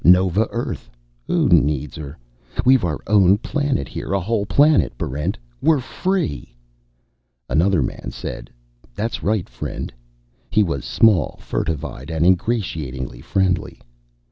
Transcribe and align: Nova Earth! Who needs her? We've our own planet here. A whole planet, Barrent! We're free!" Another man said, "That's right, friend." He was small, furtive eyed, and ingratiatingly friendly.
Nova 0.03 0.47
Earth! 0.49 0.89
Who 1.27 1.47
needs 1.49 1.95
her? 1.95 2.17
We've 2.65 2.83
our 2.83 2.97
own 3.05 3.37
planet 3.37 3.87
here. 3.87 4.13
A 4.13 4.19
whole 4.19 4.47
planet, 4.47 4.97
Barrent! 4.97 5.37
We're 5.61 5.79
free!" 5.79 6.55
Another 7.47 7.83
man 7.83 8.09
said, 8.09 8.49
"That's 8.95 9.21
right, 9.21 9.47
friend." 9.47 9.93
He 10.49 10.63
was 10.63 10.85
small, 10.85 11.37
furtive 11.39 11.85
eyed, 11.85 12.09
and 12.09 12.25
ingratiatingly 12.25 13.21
friendly. 13.21 13.79